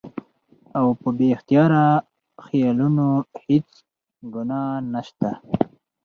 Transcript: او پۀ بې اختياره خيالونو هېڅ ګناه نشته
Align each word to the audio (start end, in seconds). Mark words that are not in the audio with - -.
او 0.77 0.85
پۀ 1.01 1.09
بې 1.17 1.27
اختياره 1.35 1.83
خيالونو 2.45 3.07
هېڅ 3.43 3.69
ګناه 4.33 4.71
نشته 4.93 5.31